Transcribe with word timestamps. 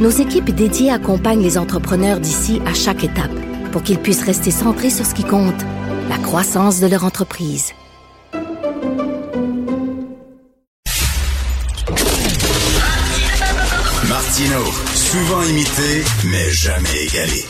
nos 0.00 0.10
équipes 0.10 0.50
dédiées 0.50 0.90
accompagnent 0.90 1.42
les 1.42 1.58
entrepreneurs 1.58 2.20
d'ici 2.20 2.60
à 2.66 2.74
chaque 2.74 3.04
étape 3.04 3.30
pour 3.70 3.82
qu'ils 3.82 3.98
puissent 3.98 4.24
rester 4.24 4.50
centrés 4.50 4.90
sur 4.90 5.06
ce 5.06 5.14
qui 5.14 5.24
compte, 5.24 5.62
la 6.08 6.18
croissance 6.18 6.80
de 6.80 6.86
leur 6.86 7.04
entreprise. 7.04 7.72
Martino, 14.08 14.64
souvent 14.94 15.42
imité, 15.44 16.04
mais 16.24 16.50
jamais 16.50 17.04
égalé. 17.04 17.44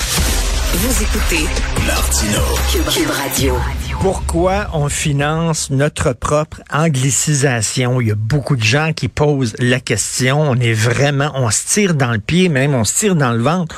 Vous 0.75 1.03
écoutez 1.03 1.47
Martino. 1.87 2.43
Cube, 2.71 2.87
Cube 2.87 3.11
Radio. 3.11 3.55
Pourquoi 4.01 4.69
on 4.73 4.89
finance 4.89 5.69
notre 5.69 6.15
propre 6.15 6.63
anglicisation? 6.73 8.01
Il 8.01 8.09
y 8.09 8.11
a 8.11 8.15
beaucoup 8.15 8.57
de 8.57 8.63
gens 8.63 8.95
qui 8.95 9.09
posent 9.09 9.55
la 9.59 9.79
question. 9.79 10.41
On 10.41 10.55
est 10.55 10.73
vraiment, 10.73 11.31
on 11.35 11.51
se 11.51 11.67
tire 11.67 11.95
dans 11.95 12.11
le 12.11 12.19
pied, 12.19 12.49
même 12.49 12.75
on 12.75 12.85
se 12.85 12.95
tire 12.95 13.15
dans 13.15 13.33
le 13.33 13.43
ventre 13.43 13.77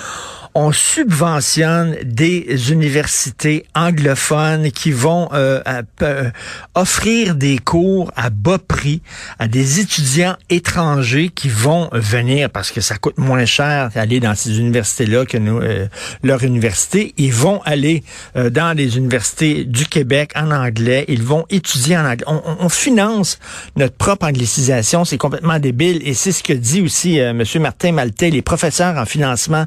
on 0.55 0.73
subventionne 0.73 1.97
des 2.05 2.73
universités 2.73 3.65
anglophones 3.75 4.71
qui 4.71 4.93
vont 4.93 5.29
euh, 5.33 5.63
euh, 6.03 6.31
offrir 6.75 7.35
des 7.35 7.59
cours 7.59 8.13
à 8.17 8.29
bas 8.31 8.59
prix 8.59 9.01
à 9.39 9.49
des 9.49 9.81
étudiants 9.81 10.37
étrangers 10.51 11.31
qui 11.31 11.49
vont 11.49 11.89
venir 11.93 12.51
parce 12.51 12.71
que 12.71 12.81
ça 12.81 12.97
coûte 12.97 13.17
moins 13.19 13.47
cher 13.47 13.91
d'aller 13.95 14.21
dans 14.21 14.35
ces 14.35 14.59
universités-là 14.59 15.25
que 15.25 15.39
nous, 15.39 15.59
euh, 15.59 15.87
leur 16.23 16.43
université. 16.45 17.15
Ils 17.17 17.33
vont 17.33 17.63
aller 17.63 18.03
dans 18.35 18.77
les 18.77 18.97
universités 18.97 19.65
du 19.65 19.87
Québec 19.87 20.33
en 20.35 20.51
anglais. 20.51 21.05
Ils 21.09 21.23
vont 21.23 21.47
étudier 21.51 21.97
en 21.97 22.05
anglais. 22.05 22.25
On, 22.27 22.41
on 22.61 22.69
finance 22.69 23.39
notre 23.77 23.97
propre 23.97 24.27
anglicisation. 24.27 25.05
C'est 25.05 25.19
complètement 25.19 25.59
débile 25.59 26.01
et 26.05 26.15
c'est 26.15 26.33
ce 26.33 26.43
que 26.43 26.53
dit 26.53 26.83
aussi 26.83 27.17
M. 27.19 27.43
Martin 27.61 27.93
Maltais, 27.93 28.31
les 28.31 28.43
professeurs 28.43 28.97
en 28.97 29.07
financement 29.07 29.67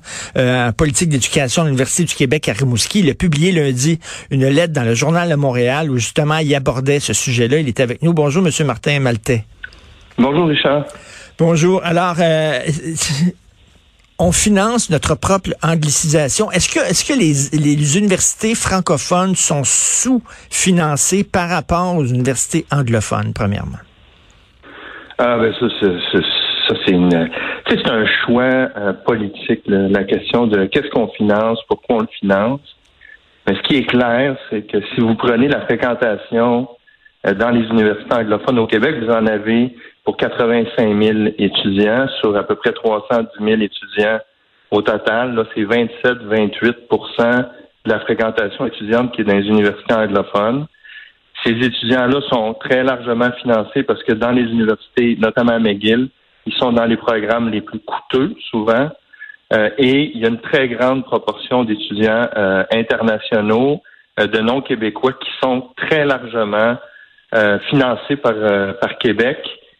politique 0.75 1.09
d'éducation 1.09 1.63
à 1.63 1.65
l'Université 1.65 2.03
du 2.03 2.15
Québec 2.15 2.49
à 2.49 2.53
Rimouski. 2.53 2.99
Il 2.99 3.09
a 3.09 3.13
publié 3.13 3.51
lundi 3.51 3.99
une 4.31 4.47
lettre 4.47 4.73
dans 4.73 4.83
le 4.83 4.93
Journal 4.93 5.29
de 5.29 5.35
Montréal 5.35 5.89
où 5.89 5.97
justement 5.97 6.37
il 6.37 6.53
abordait 6.53 6.99
ce 6.99 7.13
sujet-là. 7.13 7.59
Il 7.59 7.67
était 7.67 7.83
avec 7.83 8.01
nous. 8.03 8.13
Bonjour, 8.13 8.43
Monsieur 8.43 8.65
Martin 8.65 8.99
Maltais. 8.99 9.45
Bonjour, 10.17 10.47
Richard. 10.47 10.85
Bonjour. 11.37 11.81
Alors, 11.83 12.15
euh, 12.19 12.59
on 14.19 14.31
finance 14.31 14.89
notre 14.89 15.15
propre 15.15 15.49
anglicisation. 15.61 16.51
Est-ce 16.51 16.69
que, 16.69 16.79
est-ce 16.79 17.03
que 17.03 17.17
les, 17.17 17.57
les 17.59 17.97
universités 17.97 18.55
francophones 18.55 19.35
sont 19.35 19.63
sous-financées 19.63 21.23
par 21.23 21.49
rapport 21.49 21.95
aux 21.95 22.05
universités 22.05 22.65
anglophones, 22.71 23.33
premièrement? 23.33 23.79
Ah, 25.17 25.37
ben 25.37 25.53
ça, 25.59 25.65
c'est 26.85 26.91
une, 26.91 27.29
c'est 27.67 27.89
un 27.89 28.05
choix 28.05 28.43
euh, 28.43 28.93
politique, 28.93 29.61
la 29.65 30.03
question 30.03 30.47
de 30.47 30.65
qu'est-ce 30.65 30.89
qu'on 30.89 31.07
finance, 31.09 31.59
pourquoi 31.67 31.97
on 31.97 32.01
le 32.01 32.07
finance. 32.19 32.61
Mais 33.47 33.55
ce 33.55 33.61
qui 33.61 33.77
est 33.77 33.85
clair, 33.85 34.37
c'est 34.49 34.63
que 34.63 34.77
si 34.93 35.01
vous 35.01 35.15
prenez 35.15 35.47
la 35.47 35.61
fréquentation 35.61 36.67
euh, 37.25 37.33
dans 37.33 37.49
les 37.49 37.65
universités 37.67 38.13
anglophones 38.13 38.59
au 38.59 38.67
Québec, 38.67 38.95
vous 39.01 39.11
en 39.11 39.25
avez 39.25 39.75
pour 40.03 40.17
85 40.17 41.03
000 41.03 41.19
étudiants 41.39 42.07
sur 42.19 42.35
à 42.37 42.43
peu 42.43 42.55
près 42.55 42.71
310 42.71 43.43
000 43.43 43.61
étudiants 43.61 44.19
au 44.71 44.81
total. 44.81 45.33
Là, 45.33 45.45
c'est 45.55 45.63
27-28% 45.63 47.45
de 47.85 47.91
la 47.91 47.99
fréquentation 48.01 48.65
étudiante 48.67 49.13
qui 49.13 49.21
est 49.21 49.25
dans 49.25 49.37
les 49.37 49.47
universités 49.47 49.93
anglophones. 49.93 50.67
Ces 51.43 51.51
étudiants-là 51.51 52.21
sont 52.29 52.53
très 52.55 52.83
largement 52.83 53.31
financés 53.41 53.83
parce 53.83 54.03
que 54.03 54.13
dans 54.13 54.31
les 54.31 54.43
universités, 54.43 55.17
notamment 55.19 55.53
à 55.53 55.59
McGill, 55.59 56.09
ils 56.45 56.53
sont 56.53 56.71
dans 56.71 56.85
les 56.85 56.97
programmes 56.97 57.49
les 57.49 57.61
plus 57.61 57.79
coûteux, 57.79 58.35
souvent. 58.49 58.89
Euh, 59.53 59.69
et 59.77 60.11
il 60.13 60.19
y 60.19 60.25
a 60.25 60.29
une 60.29 60.41
très 60.41 60.67
grande 60.67 61.05
proportion 61.05 61.63
d'étudiants 61.63 62.27
euh, 62.35 62.63
internationaux, 62.71 63.81
euh, 64.19 64.27
de 64.27 64.39
non-québécois, 64.39 65.13
qui 65.13 65.29
sont 65.41 65.69
très 65.75 66.05
largement 66.05 66.77
financés 67.69 68.15
par, 68.15 68.33
par 68.79 68.97
Québec 68.99 69.37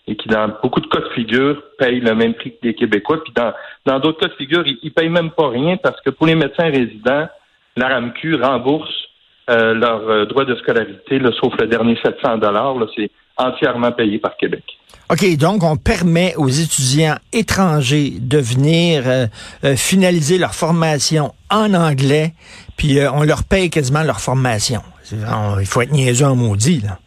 et 0.08 0.18
qui, 0.18 0.28
dans 0.28 0.50
beaucoup 0.62 0.82
de 0.82 0.88
cas 0.88 1.00
de 1.00 1.10
figure, 1.14 1.64
payent 1.78 2.02
le 2.02 2.14
même 2.14 2.34
prix 2.34 2.52
que 2.52 2.58
les 2.64 2.74
Québécois. 2.74 3.24
Puis 3.24 3.32
dans, 3.34 3.54
dans 3.86 4.00
d'autres 4.00 4.20
cas 4.20 4.28
de 4.28 4.34
figure, 4.34 4.64
ils, 4.66 4.78
ne 4.84 4.90
payent 4.90 5.08
même 5.08 5.32
pas 5.32 5.48
rien 5.48 5.78
parce 5.78 6.02
que 6.02 6.10
pour 6.10 6.28
les 6.28 6.36
médecins 6.36 6.70
résidents, 6.70 7.30
la 7.78 7.88
RAMQ 7.88 8.36
rembourse 8.42 9.08
leur 9.48 10.28
droit 10.28 10.44
de 10.44 10.56
scolarité, 10.56 11.22
sauf 11.40 11.56
le 11.58 11.68
dernier 11.68 11.98
700 12.04 12.40
dollars. 12.40 12.76
C'est 12.94 13.10
entièrement 13.38 13.92
payé 13.92 14.20
par 14.20 14.38
Québec. 14.38 14.64
OK, 15.12 15.38
donc 15.38 15.64
on 15.64 15.78
permet 15.78 16.34
aux 16.36 16.48
étudiants 16.48 17.16
étrangers 17.32 18.14
de 18.20 18.40
venir 18.40 19.04
euh, 19.06 19.28
euh, 19.64 19.76
finaliser 19.76 20.40
leur 20.40 20.56
formation 20.56 21.32
en 21.52 21.76
anglais, 21.76 22.34
puis 22.76 22.98
euh, 22.98 23.12
on 23.12 23.24
leur 23.24 23.44
paye 23.44 23.70
quasiment 23.70 24.02
leur 24.02 24.20
formation. 24.20 24.82
il 25.12 25.66
faut 25.68 25.82
être 25.82 25.92
niaiseux 25.92 26.26
en 26.26 26.36
maudit, 26.36 26.82
là. 26.82 26.98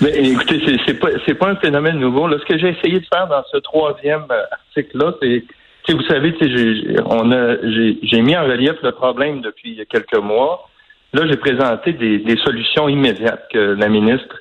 mais... 0.00 0.10
écoutez, 0.16 0.60
c'est 0.86 0.94
pas 0.94 1.08
c'est 1.26 1.34
pas 1.34 1.50
un 1.50 1.56
phénomène 1.56 1.98
nouveau. 1.98 2.26
Là, 2.26 2.38
ce 2.40 2.44
que 2.44 2.58
j'ai 2.58 2.70
essayé 2.70 3.00
de 3.00 3.06
faire 3.12 3.26
dans 3.28 3.42
ce 3.52 3.58
troisième 3.58 4.24
article-là, 4.50 5.12
c'est 5.20 5.44
vous 5.92 6.02
savez, 6.04 6.34
j'ai 6.40 6.96
on 7.04 7.32
a 7.32 7.56
j'ai 7.62 8.22
mis 8.22 8.36
en 8.36 8.44
relief 8.44 8.76
le 8.82 8.92
problème 8.92 9.40
depuis 9.40 9.84
quelques 9.90 10.18
mois. 10.18 10.69
Là, 11.12 11.26
j'ai 11.26 11.36
présenté 11.36 11.92
des, 11.92 12.18
des, 12.18 12.36
solutions 12.36 12.88
immédiates 12.88 13.48
que 13.52 13.58
la 13.58 13.88
ministre 13.88 14.40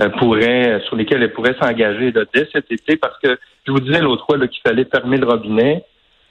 euh, 0.00 0.08
pourrait, 0.10 0.82
sur 0.86 0.96
lesquelles 0.96 1.22
elle 1.22 1.32
pourrait 1.32 1.56
s'engager 1.60 2.12
dès 2.12 2.48
cet 2.52 2.70
été, 2.70 2.96
parce 2.96 3.18
que 3.18 3.38
je 3.66 3.72
vous 3.72 3.80
disais 3.80 4.00
l'autre 4.00 4.26
fois 4.26 4.38
qu'il 4.46 4.60
fallait 4.66 4.84
fermer 4.84 5.16
le 5.16 5.26
robinet. 5.26 5.84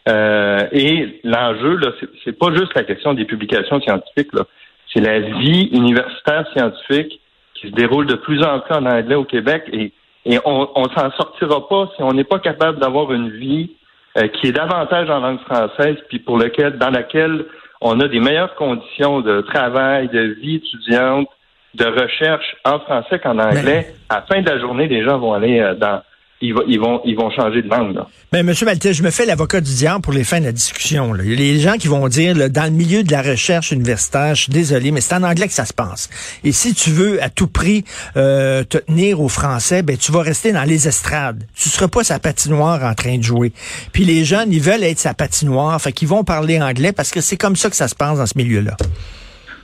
Euh, 0.09 0.67
et 0.71 1.19
l'enjeu, 1.23 1.77
là, 1.77 1.91
c'est 2.23 2.37
pas 2.37 2.53
juste 2.53 2.73
la 2.75 2.83
question 2.83 3.13
des 3.13 3.25
publications 3.25 3.79
scientifiques, 3.81 4.33
là. 4.33 4.45
C'est 4.93 5.01
la 5.01 5.19
vie 5.19 5.69
universitaire 5.71 6.45
scientifique 6.53 7.21
qui 7.55 7.69
se 7.69 7.73
déroule 7.73 8.07
de 8.07 8.15
plus 8.15 8.43
en 8.43 8.59
plus 8.59 8.75
en 8.75 8.85
anglais 8.85 9.15
au 9.15 9.23
Québec 9.23 9.63
et, 9.71 9.93
et 10.25 10.37
on, 10.43 10.67
on 10.75 10.83
s'en 10.89 11.11
sortira 11.11 11.67
pas 11.69 11.89
si 11.95 12.03
on 12.03 12.11
n'est 12.11 12.25
pas 12.25 12.39
capable 12.39 12.79
d'avoir 12.79 13.13
une 13.13 13.29
vie 13.29 13.71
euh, 14.17 14.27
qui 14.27 14.47
est 14.47 14.51
davantage 14.51 15.09
en 15.09 15.21
langue 15.21 15.39
française, 15.39 15.95
puis 16.09 16.19
pour 16.19 16.37
lequel, 16.37 16.77
dans 16.77 16.89
laquelle 16.89 17.45
on 17.81 17.99
a 17.99 18.07
des 18.07 18.19
meilleures 18.19 18.55
conditions 18.55 19.21
de 19.21 19.41
travail, 19.41 20.07
de 20.09 20.37
vie 20.39 20.55
étudiante, 20.55 21.27
de 21.73 21.85
recherche 21.85 22.55
en 22.63 22.79
français 22.79 23.19
qu'en 23.19 23.39
anglais. 23.39 23.93
À 24.09 24.15
la 24.15 24.21
fin 24.21 24.41
de 24.41 24.49
la 24.49 24.59
journée, 24.59 24.87
les 24.87 25.03
gens 25.03 25.17
vont 25.17 25.33
aller 25.33 25.59
euh, 25.59 25.73
dans 25.73 26.01
ils, 26.41 26.79
vont, 26.79 27.29
changer 27.35 27.61
de 27.61 27.69
langue. 27.69 27.99
Mais 28.33 28.43
Monsieur 28.43 28.65
Maltais, 28.65 28.93
je 28.93 29.03
me 29.03 29.11
fais 29.11 29.25
l'avocat 29.25 29.61
du 29.61 29.73
diable 29.73 30.01
pour 30.01 30.13
les 30.13 30.23
fins 30.23 30.39
de 30.39 30.45
la 30.45 30.51
discussion. 30.51 31.13
Les 31.13 31.59
gens 31.59 31.73
qui 31.73 31.87
vont 31.87 32.07
dire, 32.07 32.49
dans 32.49 32.63
le 32.63 32.71
milieu 32.71 33.03
de 33.03 33.11
la 33.11 33.21
recherche 33.21 33.71
universitaire, 33.71 34.35
je 34.35 34.43
suis 34.43 34.51
désolé, 34.51 34.91
mais 34.91 35.01
c'est 35.01 35.15
en 35.15 35.23
anglais 35.23 35.47
que 35.47 35.53
ça 35.53 35.65
se 35.65 35.73
passe. 35.73 36.09
Et 36.43 36.51
si 36.51 36.73
tu 36.73 36.89
veux 36.89 37.21
à 37.21 37.29
tout 37.29 37.47
prix 37.47 37.83
euh, 38.17 38.63
te 38.63 38.77
tenir 38.77 39.21
au 39.21 39.27
français, 39.27 39.83
ben 39.83 39.97
tu 39.97 40.11
vas 40.11 40.21
rester 40.21 40.51
dans 40.51 40.63
les 40.63 40.87
estrades. 40.87 41.43
Tu 41.55 41.69
seras 41.69 41.87
pas 41.87 42.03
sa 42.03 42.19
patinoire 42.19 42.83
en 42.83 42.93
train 42.93 43.17
de 43.17 43.23
jouer. 43.23 43.53
Puis 43.91 44.05
les 44.05 44.25
jeunes, 44.25 44.51
ils 44.51 44.61
veulent 44.61 44.83
être 44.83 44.99
sa 44.99 45.13
patinoire, 45.13 45.79
fait 45.81 45.91
qu'ils 45.91 46.07
vont 46.07 46.23
parler 46.23 46.59
anglais 46.61 46.91
parce 46.91 47.11
que 47.11 47.21
c'est 47.21 47.37
comme 47.37 47.55
ça 47.55 47.69
que 47.69 47.75
ça 47.75 47.87
se 47.87 47.95
passe 47.95 48.17
dans 48.17 48.25
ce 48.25 48.37
milieu-là. 48.37 48.77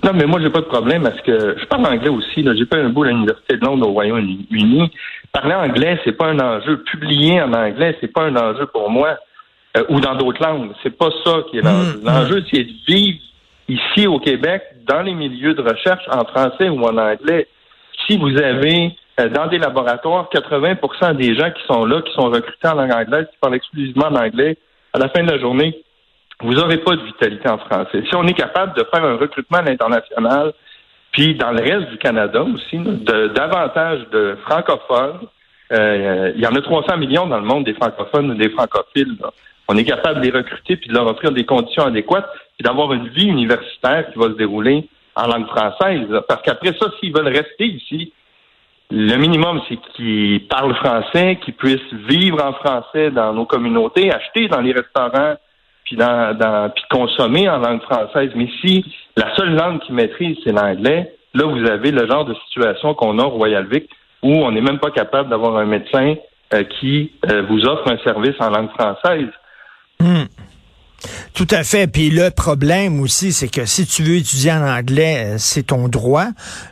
Non, 0.07 0.13
mais 0.13 0.25
moi, 0.25 0.39
j'ai 0.39 0.49
pas 0.49 0.61
de 0.61 0.67
problème 0.67 1.03
parce 1.03 1.19
que 1.19 1.57
je 1.59 1.65
parle 1.65 1.85
anglais 1.85 2.07
aussi. 2.07 2.41
J'ai 2.41 2.65
fait 2.65 2.79
un 2.79 2.87
bout 2.87 3.03
à 3.03 3.09
l'Université 3.09 3.57
de 3.57 3.65
Londres 3.65 3.89
au 3.89 3.91
Royaume-Uni. 3.91 4.89
Parler 5.33 5.53
anglais, 5.53 5.99
c'est 6.05 6.13
pas 6.13 6.27
un 6.27 6.39
enjeu. 6.39 6.81
Publier 6.83 7.41
en 7.41 7.51
anglais, 7.51 7.97
c'est 7.99 8.13
pas 8.13 8.23
un 8.23 8.35
enjeu 8.37 8.67
pour 8.67 8.89
moi. 8.89 9.17
Euh, 9.75 9.83
ou 9.89 9.99
dans 9.99 10.15
d'autres 10.15 10.41
langues. 10.41 10.71
C'est 10.81 10.97
pas 10.97 11.09
ça 11.25 11.39
qui 11.49 11.57
est 11.57 11.61
l'enjeu. 11.61 11.97
Mmh, 11.97 12.01
mmh. 12.01 12.05
L'enjeu, 12.05 12.43
c'est 12.49 12.63
de 12.63 12.71
vivre 12.87 13.19
ici 13.67 14.07
au 14.07 14.17
Québec, 14.19 14.63
dans 14.87 15.01
les 15.01 15.13
milieux 15.13 15.53
de 15.53 15.61
recherche, 15.61 16.03
en 16.09 16.23
français 16.23 16.69
ou 16.69 16.81
en 16.85 16.97
anglais. 16.97 17.47
Si 18.07 18.17
vous 18.17 18.37
avez 18.37 18.95
euh, 19.19 19.27
dans 19.27 19.47
des 19.47 19.57
laboratoires 19.57 20.29
80% 20.33 21.17
des 21.17 21.35
gens 21.35 21.51
qui 21.51 21.63
sont 21.67 21.85
là, 21.85 22.01
qui 22.01 22.13
sont 22.13 22.29
recrutés 22.29 22.67
en 22.69 22.75
langue 22.75 22.93
anglaise, 22.93 23.27
qui 23.29 23.37
parlent 23.41 23.55
exclusivement 23.55 24.05
en 24.05 24.15
anglais, 24.15 24.57
à 24.93 24.99
la 24.99 25.09
fin 25.09 25.21
de 25.21 25.31
la 25.31 25.37
journée, 25.37 25.77
vous 26.41 26.53
n'aurez 26.53 26.77
pas 26.77 26.95
de 26.95 27.01
vitalité 27.01 27.49
en 27.49 27.57
français. 27.57 28.03
Si 28.07 28.15
on 28.15 28.25
est 28.27 28.33
capable 28.33 28.75
de 28.75 28.85
faire 28.93 29.03
un 29.03 29.17
recrutement 29.17 29.59
à 29.59 29.63
l'international, 29.63 30.53
puis 31.11 31.35
dans 31.35 31.51
le 31.51 31.61
reste 31.61 31.89
du 31.89 31.97
Canada 31.97 32.43
aussi, 32.43 32.77
de, 32.77 33.27
davantage 33.29 34.07
de 34.11 34.37
francophones 34.45 35.27
Euh, 35.71 36.31
il 36.35 36.41
y 36.41 36.47
en 36.47 36.55
a 36.55 36.61
300 36.61 36.97
millions 36.97 37.27
dans 37.27 37.39
le 37.39 37.45
monde 37.45 37.65
des 37.65 37.73
francophones 37.73 38.31
ou 38.31 38.35
des 38.35 38.49
francophiles. 38.49 39.17
là. 39.19 39.31
On 39.67 39.75
est 39.75 39.83
capable 39.83 40.21
de 40.21 40.25
les 40.25 40.31
recruter 40.31 40.77
puis 40.77 40.89
de 40.89 40.93
leur 40.93 41.07
offrir 41.07 41.31
des 41.31 41.45
conditions 41.45 41.83
adéquates 41.83 42.29
puis 42.57 42.63
d'avoir 42.63 42.93
une 42.93 43.09
vie 43.09 43.27
universitaire 43.27 44.09
qui 44.11 44.17
va 44.17 44.27
se 44.27 44.37
dérouler 44.37 44.87
en 45.15 45.27
langue 45.27 45.47
française. 45.47 46.07
Parce 46.27 46.41
qu'après 46.43 46.73
ça, 46.79 46.87
s'ils 46.99 47.13
veulent 47.13 47.27
rester 47.27 47.65
ici, 47.65 48.13
le 48.89 49.17
minimum, 49.17 49.61
c'est 49.67 49.77
qu'ils 49.93 50.47
parlent 50.47 50.75
français, 50.75 51.37
qu'ils 51.43 51.55
puissent 51.55 51.93
vivre 52.07 52.41
en 52.41 52.53
français 52.53 53.11
dans 53.11 53.33
nos 53.33 53.45
communautés, 53.45 54.13
acheter 54.13 54.47
dans 54.47 54.61
les 54.61 54.71
restaurants, 54.71 55.35
puis 55.87 55.95
dans, 55.95 56.37
dans 56.37 56.69
consommer 56.89 57.49
en 57.49 57.59
langue 57.59 57.81
française. 57.81 58.31
Mais 58.35 58.49
si 58.61 58.83
la 59.15 59.33
seule 59.35 59.55
langue 59.55 59.79
qu'ils 59.79 59.95
maîtrisent, 59.95 60.37
c'est 60.43 60.51
l'anglais, 60.51 61.13
là, 61.33 61.45
vous 61.45 61.65
avez 61.65 61.91
le 61.91 62.05
genre 62.07 62.25
de 62.25 62.35
situation 62.45 62.93
qu'on 62.93 63.19
a 63.19 63.23
au 63.23 63.29
Royal 63.29 63.65
Vic 63.71 63.89
où 64.21 64.31
on 64.31 64.51
n'est 64.51 64.61
même 64.61 64.79
pas 64.79 64.91
capable 64.91 65.29
d'avoir 65.29 65.55
un 65.57 65.65
médecin 65.65 66.15
euh, 66.53 66.63
qui 66.63 67.13
euh, 67.31 67.43
vous 67.43 67.65
offre 67.65 67.89
un 67.89 67.97
service 67.99 68.35
en 68.39 68.49
langue 68.49 68.69
française. 68.71 69.29
Tout 71.37 71.47
à 71.51 71.63
fait. 71.63 71.85
Puis 71.85 72.09
le 72.09 72.31
problème 72.31 72.99
aussi, 72.99 73.31
c'est 73.31 73.47
que 73.47 73.67
si 73.67 73.85
tu 73.85 74.01
veux 74.01 74.15
étudier 74.15 74.51
en 74.53 74.67
anglais, 74.67 75.23
euh, 75.23 75.35
c'est 75.37 75.67
ton 75.67 75.87
droit. 75.87 76.25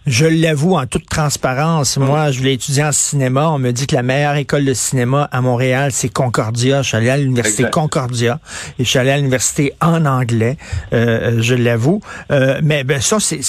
Je 0.08 0.26
l'avoue 0.26 0.76
en 0.76 0.88
toute 0.88 1.06
transparence. 1.08 1.98
Moi, 1.98 2.32
je 2.32 2.40
voulais 2.40 2.56
étudier 2.56 2.84
en 2.84 2.92
cinéma. 2.92 3.52
On 3.52 3.60
me 3.60 3.70
dit 3.70 3.86
que 3.86 3.94
la 3.94 4.02
meilleure 4.02 4.38
école 4.38 4.66
de 4.66 4.74
cinéma 4.74 5.30
à 5.32 5.42
Montréal, 5.42 5.92
c'est 5.92 6.10
Concordia. 6.10 6.82
Je 6.82 6.88
suis 6.88 6.98
allé 6.98 7.12
à 7.12 7.18
l'université. 7.18 7.62
Concordia 7.70 8.40
et 8.80 8.84
je 8.84 8.90
suis 8.90 8.98
allé 8.98 9.12
à 9.12 9.18
l'université 9.18 9.72
en 9.82 10.04
anglais. 10.08 10.58
euh, 10.94 11.38
euh, 11.38 11.42
je 11.44 11.54
l'avoue. 11.54 12.02
Euh, 12.32 12.60
mais 12.64 12.84
ben, 12.84 13.00
ça, 13.02 13.18
c'est 13.20 13.42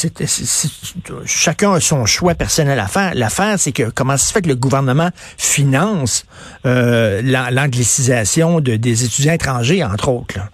chacun 1.25 1.73
a 1.73 1.81
son 1.81 2.05
choix 2.05 2.35
personnel 2.35 2.79
à 2.79 2.89
faire. 2.89 3.13
L'affaire, 3.15 3.59
c'est 3.59 3.73
que 3.73 3.89
comment 3.89 4.19
ça 4.19 4.27
se 4.27 4.33
fait 4.35 4.43
que 4.43 4.49
le 4.49 4.55
gouvernement 4.55 5.09
finance 5.39 6.27
euh, 6.67 7.23
l'an- 7.25 7.49
l'anglicisation 7.51 8.61
de, 8.61 8.77
des 8.77 9.05
étudiants 9.05 9.33
étrangers, 9.33 9.83
entre 9.83 10.11
autres. 10.11 10.37
Là? 10.37 10.51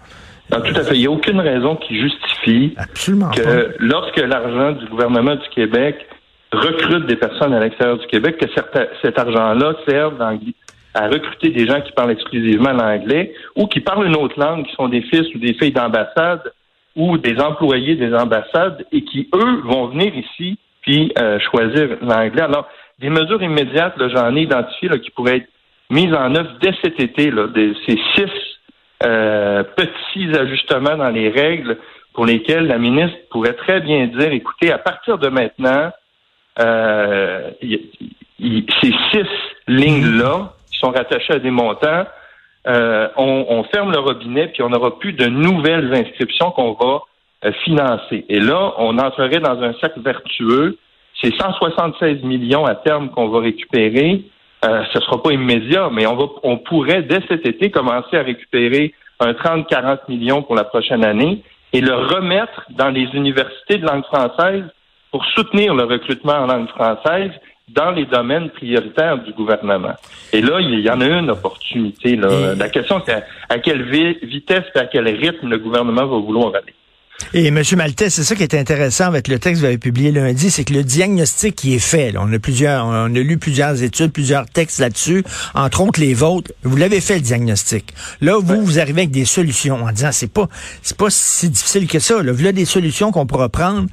Non, 0.53 0.61
tout 0.61 0.75
à 0.79 0.83
fait. 0.85 0.95
Il 0.95 1.01
n'y 1.01 1.07
a 1.07 1.11
aucune 1.11 1.41
raison 1.41 1.77
qui 1.77 1.99
justifie 2.01 2.75
Absolument 2.77 3.31
pas. 3.31 3.37
que 3.43 3.75
lorsque 3.79 4.19
l'argent 4.19 4.73
du 4.73 4.87
gouvernement 4.87 5.37
du 5.37 5.49
Québec 5.55 6.07
recrute 6.53 7.07
des 7.07 7.17
personnes 7.17 7.55
à 7.55 7.61
l'extérieur 7.61 7.99
du 7.99 8.07
Québec, 8.07 8.37
que 8.39 8.47
cet 9.03 9.19
argent-là 9.19 9.75
serve 9.89 10.19
dans- 10.19 10.39
à 10.95 11.09
recruter 11.09 11.49
des 11.49 11.67
gens 11.67 11.81
qui 11.81 11.93
parlent 11.93 12.11
exclusivement 12.11 12.73
l'anglais 12.73 13.33
ou 13.57 13.67
qui 13.67 13.81
parlent 13.81 14.07
une 14.07 14.17
autre 14.17 14.39
langue, 14.39 14.67
qui 14.67 14.75
sont 14.75 14.89
des 14.89 15.01
fils 15.03 15.35
ou 15.35 15.39
des 15.39 15.55
filles 15.55 15.73
d'ambassade 15.73 16.43
ou 16.95 17.17
des 17.17 17.41
employés 17.41 17.97
des 17.97 18.13
ambassades 18.15 18.85
et 18.93 19.03
qui, 19.03 19.29
eux, 19.35 19.63
vont 19.65 19.87
venir 19.87 20.13
ici 20.15 20.59
puis 20.83 21.11
euh, 21.19 21.39
choisir 21.51 21.97
l'anglais. 22.03 22.43
Alors, 22.43 22.69
des 22.99 23.09
mesures 23.09 23.43
immédiates, 23.43 23.95
j'en 24.15 24.37
ai 24.37 24.43
identifié 24.43 24.89
là, 24.91 24.99
qui 24.99 25.11
pourraient 25.13 25.39
être 25.39 25.49
mises 25.89 26.13
en 26.13 26.35
œuvre 26.35 26.51
dès 26.61 26.75
cet 26.83 27.01
été, 27.01 27.31
là, 27.31 27.47
des, 27.47 27.73
ces 27.87 27.99
six 28.15 28.31
euh, 29.05 29.63
petits 29.63 30.37
ajustements 30.37 30.97
dans 30.97 31.11
les 31.11 31.29
règles 31.29 31.79
pour 32.13 32.27
lesquels 32.27 32.67
la 32.67 32.79
ministre 32.79 33.17
pourrait 33.31 33.55
très 33.55 33.81
bien 33.81 34.07
dire, 34.07 34.33
écoutez, 34.33 34.71
à 34.71 34.79
partir 34.79 35.19
de 35.19 35.29
maintenant, 35.29 35.91
euh, 36.61 37.51
ces 37.61 38.93
six 39.13 39.29
lignes-là, 39.67 40.53
qui 40.71 40.79
sont 40.79 40.91
rattachées 40.91 41.35
à 41.35 41.39
des 41.39 41.51
montants, 41.51 42.05
euh, 42.67 43.09
on, 43.17 43.47
on 43.49 43.65
ferme 43.65 43.91
le 43.93 43.99
robinet, 43.99 44.49
puis 44.49 44.63
on 44.63 44.69
n'aura 44.69 44.99
plus 44.99 45.13
de 45.13 45.27
nouvelles 45.27 45.93
inscriptions 45.95 46.51
qu'on 46.53 46.73
va 46.75 47.03
euh, 47.45 47.53
financer. 47.65 48.25
Et 48.29 48.39
là, 48.39 48.75
on 48.79 48.99
entrerait 48.99 49.41
dans 49.41 49.61
un 49.63 49.73
cercle 49.81 50.01
vertueux. 50.01 50.79
C'est 51.21 51.35
176 51.35 52.23
millions 52.23 52.65
à 52.65 52.75
terme 52.77 53.11
qu'on 53.11 53.29
va 53.29 53.41
récupérer. 53.41 54.23
Euh, 54.65 54.85
ce 54.93 55.01
sera 55.01 55.21
pas 55.21 55.33
immédiat, 55.33 55.91
mais 55.93 56.07
on 56.07 56.15
va, 56.15 56.27
on 56.45 56.57
pourrait 56.59 57.03
dès 57.03 57.21
cet 57.29 57.45
été 57.47 57.71
commencer 57.71 58.17
à 58.17 58.23
récupérer 58.23 58.95
un 59.19 59.33
30-40 59.33 59.99
millions 60.09 60.43
pour 60.43 60.55
la 60.55 60.65
prochaine 60.65 61.05
année 61.05 61.43
et 61.73 61.81
le 61.81 61.95
remettre 61.95 62.65
dans 62.71 62.91
les 62.91 63.09
universités 63.15 63.79
de 63.79 63.87
langue 63.87 64.05
française 64.05 64.63
pour 65.11 65.25
soutenir 65.27 65.75
le 65.75 65.85
recrutement 65.85 66.35
en 66.35 66.47
langue 66.47 66.69
française 66.69 67.33
dans 67.69 67.91
les 67.91 68.05
domaines 68.05 68.51
prioritaires 68.51 69.19
du 69.19 69.33
gouvernement. 69.33 69.95
Et 70.33 70.41
là, 70.43 70.61
il 70.61 70.79
y 70.81 70.91
en 70.91 71.01
a 71.01 71.07
une 71.07 71.31
opportunité. 71.31 72.17
Là. 72.17 72.55
La 72.55 72.69
question, 72.69 73.01
c'est 73.05 73.15
à, 73.15 73.23
à 73.49 73.59
quelle 73.59 73.83
vi- 73.91 74.19
vitesse 74.23 74.65
et 74.75 74.79
à 74.79 74.87
quel 74.87 75.09
rythme 75.09 75.49
le 75.49 75.59
gouvernement 75.59 76.07
va 76.07 76.19
vouloir 76.19 76.49
aller? 76.55 76.75
Et 77.35 77.47
M. 77.47 77.63
Maltais, 77.77 78.11
c'est 78.11 78.25
ça 78.25 78.35
qui 78.35 78.43
est 78.43 78.55
intéressant 78.55 79.07
avec 79.07 79.27
le 79.29 79.39
texte 79.39 79.61
que 79.61 79.67
vous 79.67 79.67
avez 79.67 79.79
publié 79.79 80.13
lundi, 80.13 80.51
c'est 80.51 80.65
que 80.65 80.75
le 80.75 80.85
diagnostic 80.85 81.57
qui 81.57 81.75
est 81.75 81.79
fait, 81.79 82.13
là, 82.13 82.21
on 82.23 82.33
a 82.33 82.39
plusieurs, 82.39 82.85
on 82.85 83.07
a 83.07 83.09
lu 83.09 83.39
plusieurs 83.39 83.83
études, 83.83 84.13
plusieurs 84.13 84.47
textes 84.47 84.81
là-dessus, 84.81 85.25
entre 85.55 85.81
autres 85.81 86.01
les 86.01 86.13
vôtres. 86.13 86.53
Vous 86.63 86.77
l'avez 86.77 87.01
fait 87.01 87.15
le 87.15 87.21
diagnostic. 87.21 87.95
Là, 88.21 88.39
vous, 88.39 88.63
vous 88.63 88.79
arrivez 88.79 89.03
avec 89.03 89.13
des 89.13 89.25
solutions 89.25 89.83
en 89.83 89.93
disant 89.93 90.11
c'est 90.13 90.31
pas, 90.31 90.49
c'est 90.83 90.97
pas 90.97 91.09
si 91.11 91.49
difficile 91.49 91.87
que 91.87 92.01
ça. 92.01 92.23
Là, 92.23 92.33
voilà 92.33 92.53
des 92.53 92.67
solutions 92.67 93.13
qu'on 93.13 93.27
pourra 93.27 93.49
prendre. 93.49 93.87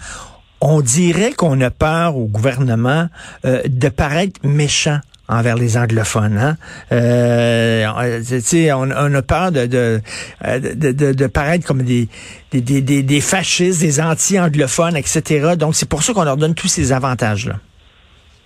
On 0.62 0.82
dirait 0.82 1.32
qu'on 1.32 1.62
a 1.62 1.72
peur 1.72 2.18
au 2.18 2.26
gouvernement 2.26 3.08
euh, 3.46 3.62
de 3.66 3.88
paraître 3.88 4.38
méchant 4.44 5.00
envers 5.30 5.56
les 5.56 5.78
anglophones. 5.78 6.38
Hein? 6.38 6.56
Euh, 6.92 7.86
on- 7.88 8.92
on, 8.92 9.14
a 9.14 9.22
peur 9.22 9.52
de, 9.52 9.66
de, 9.68 10.02
de, 10.44 10.92
de, 10.92 11.14
de 11.14 11.28
paraître 11.28 11.66
comme 11.66 11.84
des, 11.84 12.10
des, 12.52 12.62
des, 12.62 13.04
des, 13.04 13.22
fascistes, 13.22 13.82
des 13.82 14.02
anti-anglophones, 14.02 14.98
etc. 14.98 15.54
Donc, 15.58 15.76
c'est 15.76 15.88
pour 15.88 16.02
ça 16.04 16.14
qu'on 16.14 16.24
leur 16.24 16.38
donne 16.38 16.56
tous 16.56 16.68
ces 16.68 16.92
avantages-là. 16.92 17.56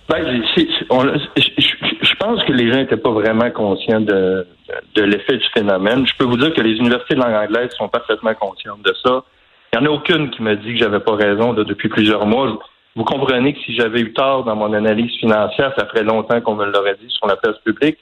Ben, 0.08 0.22
je, 0.22 2.14
pense 2.18 2.42
que 2.44 2.52
les 2.52 2.70
gens 2.70 2.76
n'étaient 2.78 2.98
pas 2.98 3.10
vraiment 3.10 3.50
conscients 3.50 4.00
de, 4.00 4.46
de 4.94 5.02
l'effet 5.02 5.38
du 5.38 5.44
phénomène. 5.54 6.06
Je 6.06 6.12
peux 6.18 6.24
vous 6.24 6.36
dire 6.36 6.52
que 6.52 6.60
les 6.60 6.72
universités 6.76 7.14
de 7.14 7.20
langue 7.20 7.34
anglaise 7.34 7.70
sont 7.78 7.88
parfaitement 7.88 8.34
conscientes 8.34 8.82
de 8.84 8.94
ça. 9.02 9.24
Il 9.72 9.80
n'y 9.80 9.86
en 9.86 9.90
a 9.90 9.94
aucune 9.94 10.30
qui 10.30 10.42
me 10.42 10.54
dit 10.56 10.74
que 10.74 10.78
j'avais 10.78 11.00
pas 11.00 11.16
raison 11.16 11.52
là, 11.52 11.64
depuis 11.64 11.88
plusieurs 11.88 12.26
mois. 12.26 12.58
Vous 12.96 13.04
comprenez 13.04 13.54
que 13.54 13.60
si 13.60 13.74
j'avais 13.74 14.00
eu 14.00 14.12
tort 14.12 14.44
dans 14.44 14.54
mon 14.56 14.72
analyse 14.72 15.12
financière, 15.18 15.72
ça 15.76 15.86
ferait 15.86 16.04
longtemps 16.04 16.40
qu'on 16.40 16.54
me 16.54 16.66
l'aurait 16.66 16.96
dit 17.00 17.10
sur 17.10 17.26
la 17.26 17.36
place 17.36 17.58
publique. 17.64 17.98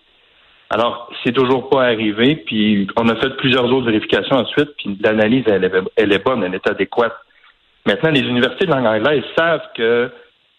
Alors, 0.68 1.10
c'est 1.22 1.32
toujours 1.32 1.68
pas 1.68 1.84
arrivé, 1.84 2.36
puis 2.36 2.86
on 2.96 3.08
a 3.08 3.16
fait 3.16 3.36
plusieurs 3.36 3.64
autres 3.72 3.86
vérifications 3.86 4.36
ensuite, 4.36 4.70
puis 4.78 4.96
l'analyse, 5.02 5.44
elle, 5.46 5.64
est- 5.64 6.24
bonne, 6.24 6.42
elle 6.44 6.54
est 6.54 6.66
adéquate. 6.66 7.14
Maintenant, 7.86 8.10
les 8.10 8.20
universités 8.20 8.66
de 8.66 8.70
langue 8.70 8.86
anglaise 8.86 9.22
savent 9.36 9.66
que 9.74 10.10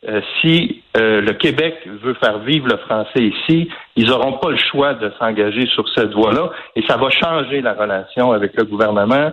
euh, 0.05 0.21
si 0.41 0.83
euh, 0.97 1.21
le 1.21 1.31
Québec 1.33 1.75
veut 1.85 2.13
faire 2.15 2.39
vivre 2.39 2.67
le 2.67 2.77
français 2.77 3.23
ici, 3.23 3.69
ils 3.95 4.07
n'auront 4.07 4.33
pas 4.33 4.49
le 4.51 4.57
choix 4.57 4.93
de 4.95 5.09
s'engager 5.17 5.65
sur 5.67 5.87
cette 5.95 6.11
voie-là 6.13 6.51
et 6.75 6.83
ça 6.87 6.97
va 6.97 7.09
changer 7.09 7.61
la 7.61 7.73
relation 7.73 8.33
avec 8.33 8.51
le 8.57 8.65
gouvernement. 8.65 9.31